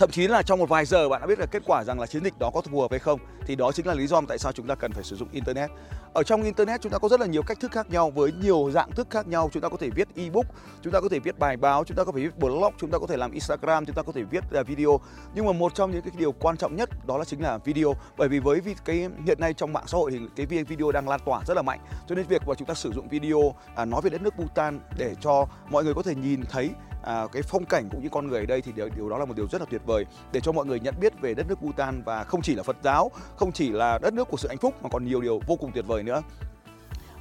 thậm 0.00 0.10
chí 0.10 0.28
là 0.28 0.42
trong 0.42 0.58
một 0.58 0.68
vài 0.68 0.84
giờ 0.84 1.08
bạn 1.08 1.20
đã 1.20 1.26
biết 1.26 1.38
được 1.38 1.50
kết 1.50 1.62
quả 1.66 1.84
rằng 1.84 2.00
là 2.00 2.06
chiến 2.06 2.24
dịch 2.24 2.38
đó 2.38 2.50
có 2.54 2.60
phù 2.60 2.80
hợp 2.80 2.90
hay 2.90 3.00
không. 3.00 3.20
Thì 3.46 3.56
đó 3.56 3.72
chính 3.72 3.86
là 3.86 3.94
lý 3.94 4.06
do 4.06 4.20
tại 4.28 4.38
sao 4.38 4.52
chúng 4.52 4.66
ta 4.66 4.74
cần 4.74 4.92
phải 4.92 5.04
sử 5.04 5.16
dụng 5.16 5.28
internet. 5.32 5.70
Ở 6.14 6.22
trong 6.22 6.42
internet 6.42 6.80
chúng 6.80 6.92
ta 6.92 6.98
có 6.98 7.08
rất 7.08 7.20
là 7.20 7.26
nhiều 7.26 7.42
cách 7.42 7.60
thức 7.60 7.72
khác 7.72 7.90
nhau 7.90 8.10
với 8.10 8.32
nhiều 8.32 8.70
dạng 8.70 8.92
thức 8.92 9.06
khác 9.10 9.26
nhau. 9.26 9.50
Chúng 9.52 9.62
ta 9.62 9.68
có 9.68 9.76
thể 9.80 9.90
viết 9.90 10.08
ebook 10.16 10.46
chúng 10.82 10.92
ta 10.92 11.00
có 11.00 11.08
thể 11.08 11.18
viết 11.18 11.38
bài 11.38 11.56
báo 11.56 11.84
chúng 11.84 11.96
ta 11.96 12.04
có 12.04 12.12
thể 12.12 12.22
viết 12.22 12.38
blog 12.38 12.74
chúng 12.78 12.90
ta 12.90 12.98
có 12.98 13.06
thể 13.06 13.16
làm 13.16 13.32
instagram 13.32 13.86
chúng 13.86 13.96
ta 13.96 14.02
có 14.02 14.12
thể 14.12 14.22
viết 14.22 14.44
uh, 14.60 14.66
video. 14.66 15.00
Nhưng 15.34 15.46
mà 15.46 15.52
một 15.52 15.74
trong 15.74 15.90
những 15.90 16.02
cái 16.02 16.12
điều 16.18 16.32
quan 16.32 16.56
trọng 16.56 16.76
nhất 16.76 16.90
đó 17.06 17.18
là 17.18 17.24
chính 17.24 17.42
là 17.42 17.58
video. 17.58 17.94
Bởi 18.16 18.28
vì 18.28 18.38
với 18.38 18.60
cái 18.84 19.08
hiện 19.26 19.40
nay 19.40 19.54
trong 19.54 19.72
mạng 19.72 19.84
xã 19.86 19.98
hội 19.98 20.10
thì 20.36 20.46
cái 20.46 20.64
video 20.64 20.92
đang 20.92 21.08
lan 21.08 21.20
tỏa 21.24 21.42
rất 21.46 21.54
là 21.54 21.62
mạnh. 21.62 21.80
Cho 22.08 22.14
nên 22.14 22.26
việc 22.26 22.48
mà 22.48 22.54
chúng 22.54 22.68
ta 22.68 22.74
sử 22.74 22.92
dụng 22.92 23.08
video 23.08 23.54
à, 23.76 23.84
nói 23.84 24.00
về 24.04 24.10
đất 24.10 24.22
nước 24.22 24.36
Bhutan 24.36 24.80
để 24.98 25.14
cho 25.20 25.46
mọi 25.70 25.84
người 25.84 25.94
có 25.94 26.02
thể 26.02 26.14
nhìn 26.14 26.42
thấy 26.50 26.70
à, 27.02 27.26
cái 27.32 27.42
phong 27.42 27.64
cảnh 27.64 27.88
cũng 27.90 28.02
như 28.02 28.08
con 28.08 28.26
người 28.26 28.40
ở 28.40 28.46
đây 28.46 28.62
thì 28.62 28.72
điều, 28.72 28.88
điều 28.96 29.08
đó 29.08 29.18
là 29.18 29.24
một 29.24 29.36
điều 29.36 29.46
rất 29.50 29.60
là 29.60 29.66
tuyệt 29.70 29.82
vời 29.86 30.06
để 30.32 30.40
cho 30.40 30.52
mọi 30.52 30.66
người 30.66 30.80
nhận 30.80 30.94
biết 31.00 31.20
về 31.20 31.34
đất 31.34 31.46
nước 31.48 31.62
Bhutan 31.62 32.02
và 32.02 32.24
không 32.24 32.42
chỉ 32.42 32.54
là 32.54 32.62
Phật 32.62 32.76
giáo, 32.82 33.10
không 33.36 33.52
chỉ 33.52 33.70
là 33.70 33.98
đất 33.98 34.14
nước 34.14 34.28
của 34.28 34.36
sự 34.36 34.48
hạnh 34.48 34.58
phúc 34.58 34.74
mà 34.82 34.88
còn 34.88 35.04
nhiều 35.04 35.20
điều 35.20 35.40
vô 35.46 35.56
cùng 35.56 35.72
tuyệt 35.74 35.86
vời 35.86 36.02
nữa. 36.02 36.22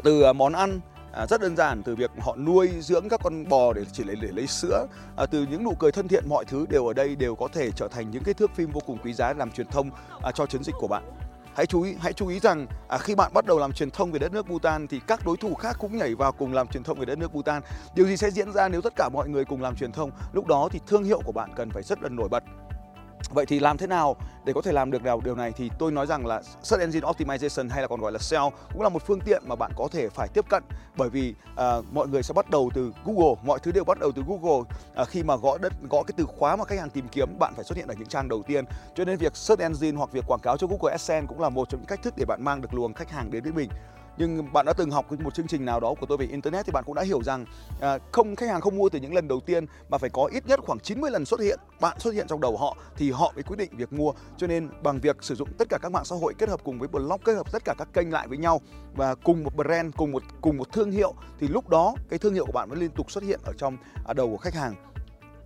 Từ 0.04 0.22
à, 0.22 0.34
món 0.34 0.54
ăn 0.54 0.80
À, 1.12 1.26
rất 1.26 1.42
đơn 1.42 1.56
giản 1.56 1.84
từ 1.84 1.96
việc 1.96 2.12
họ 2.20 2.36
nuôi 2.36 2.70
dưỡng 2.80 3.10
các 3.10 3.20
con 3.24 3.50
bò 3.50 3.74
để 3.74 3.86
chỉ 3.94 4.04
lấy 4.04 4.16
để 4.22 4.28
lấy 4.32 4.48
sữa 4.48 4.86
à, 5.18 5.26
từ 5.26 5.46
những 5.52 5.64
nụ 5.64 5.74
cười 5.80 5.92
thân 5.92 6.08
thiện 6.08 6.30
mọi 6.30 6.46
thứ 6.46 6.66
đều 6.70 6.88
ở 6.88 6.94
đây 6.94 7.16
đều 7.16 7.36
có 7.36 7.48
thể 7.48 7.72
trở 7.72 7.88
thành 7.88 8.12
những 8.12 8.24
cái 8.24 8.34
thước 8.34 8.52
phim 8.56 8.72
vô 8.72 8.82
cùng 8.86 8.98
quý 9.04 9.14
giá 9.14 9.34
làm 9.34 9.52
truyền 9.52 9.68
thông 9.68 9.90
à, 10.24 10.32
cho 10.32 10.46
chiến 10.46 10.64
dịch 10.64 10.76
của 10.80 10.88
bạn 10.88 11.04
hãy 11.60 11.66
chú 11.66 11.82
ý 11.82 11.96
hãy 12.00 12.14
chú 12.14 12.28
ý 12.28 12.40
rằng 12.40 12.68
à, 12.88 12.98
khi 12.98 13.16
bạn 13.16 13.34
bắt 13.34 13.46
đầu 13.46 13.60
làm 13.60 13.74
truyền 13.74 13.92
thông 13.92 14.12
về 14.12 14.20
đất 14.20 14.32
nước 14.32 14.48
Bhutan 14.48 14.88
thì 14.88 15.00
các 15.08 15.26
đối 15.26 15.38
thủ 15.38 15.54
khác 15.54 15.76
cũng 15.80 15.98
nhảy 15.98 16.16
vào 16.16 16.32
cùng 16.32 16.54
làm 16.54 16.68
truyền 16.68 16.84
thông 16.84 17.00
về 17.00 17.06
đất 17.06 17.18
nước 17.18 17.34
Bhutan. 17.34 17.62
Điều 17.96 18.08
gì 18.08 18.18
sẽ 18.18 18.32
diễn 18.32 18.52
ra 18.52 18.70
nếu 18.70 18.82
tất 18.82 18.94
cả 18.96 19.10
mọi 19.14 19.30
người 19.30 19.46
cùng 19.46 19.62
làm 19.62 19.76
truyền 19.76 19.92
thông? 19.92 20.12
Lúc 20.34 20.48
đó 20.48 20.70
thì 20.72 20.80
thương 20.88 21.04
hiệu 21.04 21.22
của 21.26 21.32
bạn 21.32 21.50
cần 21.56 21.70
phải 21.70 21.84
rất 21.84 22.02
là 22.02 22.10
nổi 22.10 22.30
bật. 22.30 22.44
Vậy 23.30 23.46
thì 23.46 23.60
làm 23.60 23.78
thế 23.78 23.88
nào 23.88 24.16
để 24.46 24.54
có 24.54 24.62
thể 24.62 24.72
làm 24.72 24.92
được 24.92 25.02
điều 25.24 25.36
này 25.36 25.52
thì 25.58 25.70
tôi 25.80 25.92
nói 25.92 26.06
rằng 26.06 26.26
là 26.26 26.42
Search 26.64 26.82
Engine 26.82 27.08
Optimization 27.08 27.70
hay 27.70 27.82
là 27.82 27.88
còn 27.88 28.02
gọi 28.02 28.12
là 28.12 28.20
SEO 28.20 28.52
cũng 28.74 28.82
là 28.82 28.90
một 28.90 29.04
phương 29.06 29.20
tiện 29.20 29.44
mà 29.48 29.56
bạn 29.56 29.72
có 29.76 29.88
thể 29.92 30.10
phải 30.10 30.28
tiếp 30.34 30.46
cận 30.50 30.64
bởi 30.98 31.10
vì 31.10 31.34
uh, 31.54 31.86
mọi 31.92 32.08
người 32.08 32.24
sẽ 32.24 32.34
bắt 32.34 32.50
đầu 32.50 32.72
từ 32.74 32.94
Google, 33.06 33.36
mọi 33.44 33.60
thứ 33.60 33.72
đều 33.72 33.84
bắt 33.84 34.00
đầu 34.00 34.12
từ 34.12 34.24
Google. 34.28 34.60
Uh, 35.02 35.08
khi 35.08 35.24
mà 35.24 35.36
gõ 35.36 35.58
đất 35.58 35.74
gõ 35.90 36.04
cái 36.04 36.14
từ 36.18 36.26
khóa 36.26 36.56
mà 36.56 36.66
khách 36.66 36.80
hàng 36.80 36.90
tìm 36.90 37.08
kiếm 37.08 37.40
bạn 37.40 37.54
phải 37.56 37.66
xuất 37.66 37.78
hiện 37.78 37.88
ở 37.88 37.94
những 37.98 38.08
trang 38.08 38.30
đầu 38.30 38.44
tiên. 38.48 38.66
Cho 38.96 39.06
nên 39.06 39.18
việc 39.18 39.36
Search 39.36 39.62
Engine 39.62 39.98
hoặc 39.98 40.12
việc 40.12 40.26
quảng 40.28 40.42
cáo 40.44 40.58
cho 40.58 40.68
Google 40.68 40.92
AdSense 40.92 41.28
cũng 41.28 41.42
là 41.42 41.50
một 41.50 41.70
trong 41.70 41.80
những 41.80 41.88
cách 41.88 42.00
thức 42.04 42.14
để 42.18 42.26
bạn 42.26 42.44
mang 42.44 42.62
được 42.62 42.74
luồng 42.74 42.94
khách 42.94 43.12
hàng 43.12 43.32
đến 43.32 43.44
với 43.44 43.52
mình 43.52 43.70
nhưng 44.20 44.54
bạn 44.54 44.66
đã 44.66 44.74
từng 44.74 44.92
học 44.92 45.12
một 45.12 45.34
chương 45.34 45.48
trình 45.48 45.66
nào 45.66 45.80
đó 45.80 45.94
của 46.00 46.06
tôi 46.06 46.18
về 46.18 46.26
internet 46.26 46.66
thì 46.66 46.72
bạn 46.72 46.84
cũng 46.84 46.96
đã 46.96 47.04
hiểu 47.04 47.24
rằng 47.24 47.46
à, 47.82 47.98
không 48.12 48.36
khách 48.36 48.50
hàng 48.50 48.62
không 48.62 48.78
mua 48.78 48.90
từ 48.90 49.00
những 49.00 49.14
lần 49.14 49.28
đầu 49.28 49.40
tiên 49.40 49.66
mà 49.90 49.98
phải 49.98 50.10
có 50.10 50.30
ít 50.34 50.48
nhất 50.48 50.60
khoảng 50.64 50.80
90 50.80 51.12
lần 51.12 51.26
xuất 51.26 51.40
hiện 51.40 51.60
bạn 51.82 52.00
xuất 52.00 52.14
hiện 52.14 52.28
trong 52.28 52.42
đầu 52.42 52.58
họ 52.58 52.78
thì 52.96 53.12
họ 53.12 53.32
mới 53.36 53.44
quyết 53.44 53.58
định 53.58 53.70
việc 53.78 53.94
mua. 53.94 54.14
Cho 54.38 54.48
nên 54.48 54.70
bằng 54.84 55.00
việc 55.00 55.18
sử 55.22 55.36
dụng 55.36 55.50
tất 55.58 55.70
cả 55.70 55.78
các 55.82 55.92
mạng 55.92 56.06
xã 56.06 56.16
hội 56.16 56.34
kết 56.38 56.50
hợp 56.50 56.60
cùng 56.64 56.80
với 56.80 56.88
blog 56.88 57.22
kết 57.26 57.34
hợp 57.34 57.52
tất 57.52 57.66
cả 57.66 57.74
các 57.78 57.88
kênh 57.94 58.12
lại 58.12 58.28
với 58.28 58.38
nhau 58.38 58.62
và 58.96 59.16
cùng 59.16 59.44
một 59.44 59.56
brand 59.56 59.96
cùng 59.96 60.12
một 60.12 60.24
cùng 60.42 60.58
một 60.58 60.74
thương 60.74 60.92
hiệu 60.92 61.14
thì 61.40 61.48
lúc 61.48 61.70
đó 61.70 61.96
cái 62.10 62.20
thương 62.20 62.34
hiệu 62.34 62.46
của 62.46 62.52
bạn 62.52 62.70
mới 62.70 62.80
liên 62.80 62.92
tục 62.92 63.12
xuất 63.12 63.24
hiện 63.24 63.40
ở 63.44 63.54
trong 63.58 63.78
à, 64.08 64.14
đầu 64.14 64.30
của 64.30 64.38
khách 64.38 64.54
hàng. 64.54 64.76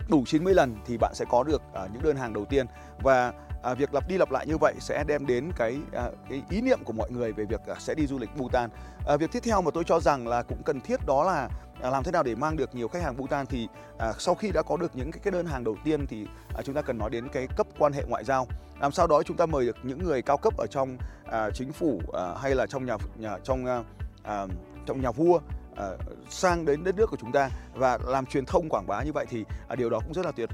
Đủ 0.10 0.24
90 0.26 0.54
lần 0.54 0.76
thì 0.86 0.98
bạn 0.98 1.16
sẽ 1.16 1.26
có 1.30 1.44
được 1.44 1.62
uh, 1.72 1.92
những 1.94 2.02
đơn 2.04 2.16
hàng 2.16 2.34
đầu 2.34 2.46
tiên. 2.46 2.66
Và 3.04 3.34
à, 3.64 3.74
việc 3.74 3.94
lặp 3.94 4.08
đi 4.08 4.18
lặp 4.18 4.32
lại 4.32 4.48
như 4.48 4.58
vậy 4.58 4.74
sẽ 4.80 5.04
đem 5.08 5.26
đến 5.26 5.52
cái 5.56 5.78
à, 5.94 6.10
cái 6.30 6.44
ý 6.50 6.62
niệm 6.62 6.80
của 6.84 6.94
mọi 6.94 7.12
người 7.12 7.32
về 7.32 7.46
việc 7.46 7.62
à, 7.68 7.76
sẽ 7.80 7.96
đi 7.96 8.08
du 8.08 8.20
lịch 8.20 8.30
Bhutan. 8.38 8.70
À, 9.08 9.18
việc 9.18 9.32
tiếp 9.32 9.40
theo 9.44 9.62
mà 9.62 9.72
tôi 9.74 9.84
cho 9.84 10.00
rằng 10.00 10.28
là 10.28 10.44
cũng 10.44 10.64
cần 10.66 10.82
thiết 10.82 11.06
đó 11.06 11.24
là 11.24 11.50
à, 11.82 11.90
làm 11.90 12.04
thế 12.04 12.12
nào 12.12 12.24
để 12.24 12.36
mang 12.36 12.58
được 12.58 12.76
nhiều 12.76 12.88
khách 12.88 13.04
hàng 13.04 13.18
Bhutan 13.18 13.46
thì 13.46 13.68
à, 13.98 14.14
sau 14.20 14.36
khi 14.36 14.52
đã 14.52 14.62
có 14.62 14.78
được 14.78 14.96
những 14.96 15.12
cái, 15.12 15.20
cái 15.24 15.32
đơn 15.32 15.46
hàng 15.46 15.64
đầu 15.64 15.76
tiên 15.84 16.08
thì 16.08 16.28
à, 16.56 16.62
chúng 16.66 16.76
ta 16.76 16.82
cần 16.82 16.98
nói 16.98 17.10
đến 17.10 17.28
cái 17.34 17.48
cấp 17.58 17.68
quan 17.80 17.94
hệ 17.94 18.04
ngoại 18.08 18.24
giao. 18.24 18.48
Làm 18.80 18.92
sao 18.92 19.08
đó 19.08 19.24
chúng 19.24 19.38
ta 19.38 19.46
mời 19.46 19.66
được 19.66 19.78
những 19.84 20.04
người 20.04 20.22
cao 20.22 20.38
cấp 20.38 20.54
ở 20.58 20.68
trong 20.68 20.98
à, 21.32 21.50
chính 21.54 21.72
phủ 21.74 22.02
à, 22.14 22.34
hay 22.42 22.56
là 22.56 22.66
trong 22.66 22.86
nhà, 22.86 22.98
nhà 23.18 23.38
trong 23.44 23.66
à, 23.66 23.84
à 24.24 24.46
trong 24.86 25.02
nhà 25.02 25.12
vua 25.12 25.40
Ờ, 25.76 25.98
sang 26.30 26.66
đến 26.66 26.84
đất 26.84 26.96
nước 26.96 27.10
của 27.10 27.18
chúng 27.18 27.32
ta 27.32 27.50
và 27.74 27.98
làm 28.08 28.26
truyền 28.26 28.46
thông 28.46 28.70
quảng 28.70 28.88
bá 28.88 29.04
như 29.04 29.12
vậy 29.14 29.26
thì 29.30 29.46
à, 29.68 29.76
điều 29.76 29.90
đó 29.90 30.00
cũng 30.00 30.14
rất 30.14 30.26
là 30.26 30.32
tuyệt 30.32 30.50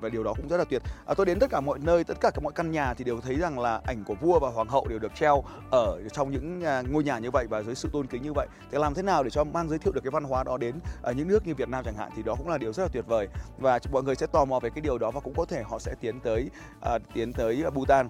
và 0.00 0.08
điều 0.08 0.24
đó 0.24 0.34
cũng 0.36 0.48
rất 0.48 0.56
là 0.56 0.64
tuyệt. 0.64 0.82
à, 1.06 1.14
tôi 1.14 1.26
đến 1.26 1.38
tất 1.38 1.50
cả 1.50 1.60
mọi 1.60 1.78
nơi, 1.78 2.04
tất 2.04 2.14
cả 2.20 2.30
các 2.34 2.42
mọi 2.42 2.52
căn 2.52 2.70
nhà 2.70 2.94
thì 2.94 3.04
đều 3.04 3.20
thấy 3.20 3.34
rằng 3.34 3.58
là 3.58 3.80
ảnh 3.84 4.04
của 4.04 4.14
vua 4.14 4.38
và 4.38 4.48
hoàng 4.48 4.68
hậu 4.68 4.86
đều 4.88 4.98
được 4.98 5.14
treo 5.14 5.44
ở 5.70 6.00
trong 6.12 6.30
những 6.30 6.64
à, 6.64 6.82
ngôi 6.90 7.04
nhà 7.04 7.18
như 7.18 7.30
vậy 7.30 7.46
và 7.50 7.62
dưới 7.62 7.74
sự 7.74 7.88
tôn 7.92 8.06
kính 8.06 8.22
như 8.22 8.32
vậy. 8.32 8.46
Thì 8.70 8.78
làm 8.78 8.94
thế 8.94 9.02
nào 9.02 9.22
để 9.22 9.30
cho 9.30 9.44
mang 9.44 9.68
giới 9.68 9.78
thiệu 9.78 9.92
được 9.92 10.00
cái 10.04 10.10
văn 10.10 10.24
hóa 10.24 10.44
đó 10.44 10.56
đến 10.56 10.74
ở 11.02 11.12
những 11.12 11.28
nước 11.28 11.46
như 11.46 11.54
Việt 11.54 11.68
Nam 11.68 11.84
chẳng 11.84 11.96
hạn 11.96 12.10
thì 12.16 12.22
đó 12.22 12.34
cũng 12.38 12.48
là 12.48 12.58
điều 12.58 12.72
rất 12.72 12.82
là 12.82 12.88
tuyệt 12.92 13.06
vời 13.06 13.28
và 13.58 13.78
mọi 13.92 14.02
người 14.02 14.14
sẽ 14.14 14.26
tò 14.26 14.44
mò 14.44 14.60
về 14.60 14.70
cái 14.70 14.80
điều 14.80 14.98
đó 14.98 15.10
và 15.10 15.20
cũng 15.20 15.34
có 15.36 15.44
thể 15.44 15.62
họ 15.62 15.78
sẽ 15.78 15.94
tiến 16.00 16.20
tới 16.20 16.50
à, 16.80 16.98
tiến 17.14 17.32
tới 17.32 17.64
Bhutan 17.74 18.08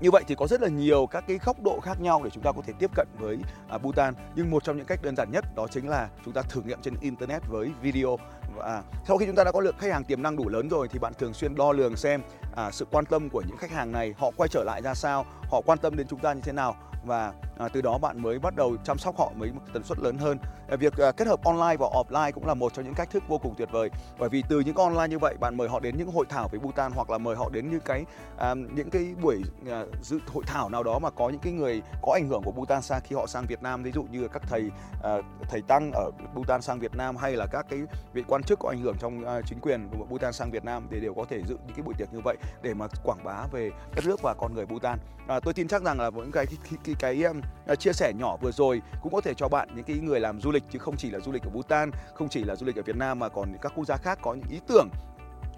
như 0.00 0.10
vậy 0.10 0.24
thì 0.28 0.34
có 0.34 0.46
rất 0.46 0.62
là 0.62 0.68
nhiều 0.68 1.06
các 1.06 1.24
cái 1.28 1.38
góc 1.44 1.62
độ 1.62 1.80
khác 1.80 2.00
nhau 2.00 2.20
để 2.24 2.30
chúng 2.30 2.42
ta 2.42 2.52
có 2.52 2.62
thể 2.66 2.72
tiếp 2.78 2.90
cận 2.94 3.06
với 3.18 3.38
à, 3.68 3.78
Bhutan. 3.78 4.14
Nhưng 4.34 4.50
một 4.50 4.64
trong 4.64 4.76
những 4.76 4.86
cách 4.86 5.02
đơn 5.02 5.16
giản 5.16 5.30
nhất 5.32 5.44
đó 5.56 5.66
chính 5.70 5.88
là 5.88 6.08
chúng 6.24 6.34
ta 6.34 6.42
thử 6.42 6.62
nghiệm 6.62 6.82
trên 6.82 6.94
internet 7.00 7.42
với 7.48 7.70
video. 7.82 8.18
Và 8.56 8.82
sau 9.06 9.18
khi 9.18 9.26
chúng 9.26 9.36
ta 9.36 9.44
đã 9.44 9.52
có 9.52 9.60
lượng 9.60 9.76
khách 9.78 9.92
hàng 9.92 10.04
tiềm 10.04 10.22
năng 10.22 10.36
đủ 10.36 10.48
lớn 10.48 10.68
rồi 10.68 10.88
thì 10.88 10.98
bạn 10.98 11.12
thường 11.18 11.34
xuyên 11.34 11.54
đo 11.54 11.72
lường 11.72 11.96
xem 11.96 12.22
à, 12.56 12.70
sự 12.70 12.86
quan 12.90 13.04
tâm 13.04 13.28
của 13.30 13.42
những 13.48 13.56
khách 13.56 13.70
hàng 13.70 13.92
này 13.92 14.14
họ 14.18 14.30
quay 14.36 14.48
trở 14.48 14.64
lại 14.64 14.82
ra 14.82 14.94
sao 14.94 15.26
họ 15.50 15.60
quan 15.66 15.78
tâm 15.78 15.96
đến 15.96 16.06
chúng 16.06 16.20
ta 16.20 16.32
như 16.32 16.40
thế 16.40 16.52
nào 16.52 16.74
và 17.06 17.32
à, 17.58 17.68
từ 17.68 17.82
đó 17.82 17.98
bạn 17.98 18.22
mới 18.22 18.38
bắt 18.38 18.56
đầu 18.56 18.76
chăm 18.84 18.98
sóc 18.98 19.18
họ 19.18 19.32
với 19.38 19.52
một 19.52 19.60
tần 19.72 19.84
suất 19.84 19.98
lớn 19.98 20.18
hơn. 20.18 20.38
À, 20.68 20.76
việc 20.76 20.96
à, 20.96 21.12
kết 21.12 21.28
hợp 21.28 21.44
online 21.44 21.76
và 21.76 21.86
offline 21.86 22.32
cũng 22.32 22.46
là 22.46 22.54
một 22.54 22.74
trong 22.74 22.84
những 22.84 22.94
cách 22.94 23.10
thức 23.10 23.22
vô 23.28 23.38
cùng 23.38 23.54
tuyệt 23.58 23.68
vời. 23.72 23.90
Bởi 24.18 24.28
vì 24.28 24.42
từ 24.48 24.60
những 24.60 24.76
online 24.76 25.08
như 25.08 25.18
vậy 25.18 25.34
bạn 25.40 25.56
mời 25.56 25.68
họ 25.68 25.80
đến 25.80 25.94
những 25.98 26.12
hội 26.12 26.26
thảo 26.28 26.48
với 26.48 26.60
Bhutan 26.60 26.92
hoặc 26.94 27.10
là 27.10 27.18
mời 27.18 27.36
họ 27.36 27.48
đến 27.52 27.70
những 27.70 27.80
cái 27.80 28.04
à, 28.38 28.54
những 28.54 28.90
cái 28.90 29.14
buổi 29.22 29.42
à, 29.70 29.84
dự 30.02 30.18
hội 30.26 30.44
thảo 30.46 30.68
nào 30.68 30.82
đó 30.82 30.98
mà 30.98 31.10
có 31.10 31.28
những 31.28 31.40
cái 31.40 31.52
người 31.52 31.82
có 32.02 32.12
ảnh 32.12 32.28
hưởng 32.28 32.42
của 32.42 32.52
Bhutan 32.52 32.82
sang 32.82 33.00
khi 33.04 33.16
họ 33.16 33.26
sang 33.26 33.44
Việt 33.48 33.62
Nam. 33.62 33.82
Ví 33.82 33.92
dụ 33.92 34.02
như 34.02 34.28
các 34.28 34.42
thầy 34.48 34.70
à, 35.02 35.16
thầy 35.48 35.62
tăng 35.62 35.90
ở 35.94 36.10
Bhutan 36.34 36.62
sang 36.62 36.78
Việt 36.78 36.96
Nam 36.96 37.16
hay 37.16 37.32
là 37.32 37.46
các 37.46 37.66
cái 37.70 37.80
vị 38.12 38.24
quan 38.28 38.42
chức 38.42 38.58
có 38.58 38.68
ảnh 38.68 38.80
hưởng 38.80 38.96
trong 38.98 39.24
à, 39.24 39.40
chính 39.46 39.60
quyền 39.60 39.88
của 39.98 40.04
Bhutan 40.04 40.32
sang 40.32 40.50
Việt 40.50 40.64
Nam 40.64 40.86
thì 40.90 41.00
đều 41.00 41.14
có 41.14 41.24
thể 41.28 41.42
dự 41.48 41.56
những 41.66 41.76
cái 41.76 41.82
buổi 41.82 41.94
tiệc 41.98 42.12
như 42.12 42.20
vậy 42.24 42.36
để 42.62 42.74
mà 42.74 42.86
quảng 43.04 43.24
bá 43.24 43.46
về 43.52 43.70
đất 43.94 44.06
nước 44.06 44.22
và 44.22 44.34
con 44.34 44.54
người 44.54 44.66
Bhutan. 44.66 44.98
À, 45.28 45.35
tôi 45.40 45.54
tin 45.54 45.68
chắc 45.68 45.82
rằng 45.82 46.00
là 46.00 46.10
những 46.10 46.32
cái 46.32 46.46
cái, 46.46 46.78
cái, 46.84 46.94
cái 46.98 47.22
um, 47.22 47.40
à, 47.66 47.74
chia 47.74 47.92
sẻ 47.92 48.12
nhỏ 48.18 48.36
vừa 48.36 48.52
rồi 48.52 48.82
cũng 49.02 49.12
có 49.12 49.20
thể 49.20 49.34
cho 49.34 49.48
bạn 49.48 49.68
những 49.74 49.84
cái 49.84 49.96
người 49.96 50.20
làm 50.20 50.40
du 50.40 50.50
lịch 50.50 50.62
chứ 50.70 50.78
không 50.78 50.96
chỉ 50.96 51.10
là 51.10 51.20
du 51.20 51.32
lịch 51.32 51.42
ở 51.42 51.50
Bhutan, 51.50 51.90
không 52.14 52.28
chỉ 52.28 52.44
là 52.44 52.56
du 52.56 52.66
lịch 52.66 52.76
ở 52.76 52.82
Việt 52.82 52.96
Nam 52.96 53.18
mà 53.18 53.28
còn 53.28 53.52
các 53.62 53.72
quốc 53.76 53.84
gia 53.84 53.96
khác 53.96 54.18
có 54.22 54.34
những 54.34 54.50
ý 54.50 54.60
tưởng 54.68 54.88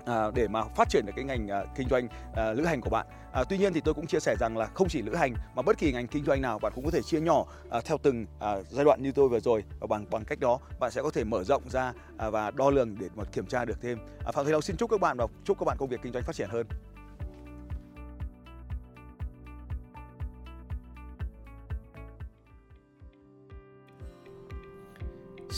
à, 0.06 0.30
để 0.34 0.48
mà 0.48 0.64
phát 0.64 0.88
triển 0.88 1.06
được 1.06 1.12
cái 1.16 1.24
ngành 1.24 1.48
à, 1.48 1.64
kinh 1.76 1.88
doanh 1.88 2.08
à, 2.34 2.52
lữ 2.52 2.64
hành 2.64 2.80
của 2.80 2.90
bạn. 2.90 3.06
À, 3.32 3.44
tuy 3.48 3.58
nhiên 3.58 3.72
thì 3.72 3.80
tôi 3.80 3.94
cũng 3.94 4.06
chia 4.06 4.20
sẻ 4.20 4.36
rằng 4.40 4.56
là 4.56 4.66
không 4.66 4.88
chỉ 4.88 5.02
lữ 5.02 5.14
hành 5.14 5.34
mà 5.54 5.62
bất 5.62 5.78
kỳ 5.78 5.92
ngành 5.92 6.06
kinh 6.06 6.24
doanh 6.24 6.42
nào 6.42 6.58
bạn 6.58 6.72
cũng 6.74 6.84
có 6.84 6.90
thể 6.90 7.02
chia 7.02 7.20
nhỏ 7.20 7.44
à, 7.70 7.80
theo 7.84 7.98
từng 8.02 8.26
à, 8.40 8.56
giai 8.70 8.84
đoạn 8.84 9.02
như 9.02 9.12
tôi 9.12 9.28
vừa 9.28 9.40
rồi 9.40 9.64
và 9.80 9.86
bằng 9.86 10.06
bằng 10.10 10.24
cách 10.24 10.40
đó 10.40 10.58
bạn 10.80 10.90
sẽ 10.90 11.02
có 11.02 11.10
thể 11.10 11.24
mở 11.24 11.44
rộng 11.44 11.62
ra 11.70 11.92
à, 12.18 12.30
và 12.30 12.50
đo 12.50 12.70
lường 12.70 12.98
để 12.98 13.08
mà 13.14 13.24
kiểm 13.24 13.46
tra 13.46 13.64
được 13.64 13.82
thêm. 13.82 13.98
À, 14.26 14.32
Phạm 14.32 14.44
Thế 14.44 14.52
Long 14.52 14.62
xin 14.62 14.76
chúc 14.76 14.90
các 14.90 15.00
bạn 15.00 15.16
và 15.16 15.26
chúc 15.44 15.58
các 15.58 15.64
bạn 15.64 15.76
công 15.80 15.88
việc 15.88 16.00
kinh 16.02 16.12
doanh 16.12 16.24
phát 16.24 16.36
triển 16.36 16.48
hơn. 16.50 16.66